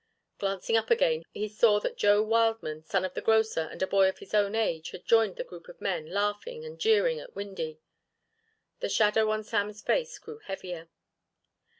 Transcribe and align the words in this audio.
Glancing 0.39 0.75
up 0.75 0.89
again, 0.89 1.25
he 1.31 1.47
saw 1.47 1.79
that 1.79 1.95
Joe 1.95 2.23
Wildman, 2.23 2.83
son 2.83 3.05
of 3.05 3.13
the 3.13 3.21
grocer 3.21 3.69
and 3.71 3.79
a 3.83 3.85
boy 3.85 4.09
of 4.09 4.17
his 4.17 4.33
own 4.33 4.55
age, 4.55 4.89
had 4.89 5.05
joined 5.05 5.35
the 5.35 5.43
group 5.43 5.67
of 5.69 5.79
men 5.79 6.07
laughing 6.09 6.65
and 6.65 6.79
jeering 6.79 7.19
at 7.19 7.35
Windy. 7.35 7.79
The 8.79 8.89
shadow 8.89 9.29
on 9.29 9.43
Sam's 9.43 9.83
face 9.83 10.17
grew 10.17 10.39
heavier. 10.39 10.89